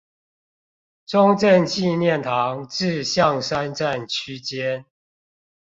[1.05, 4.85] 中正紀念堂至象山站區間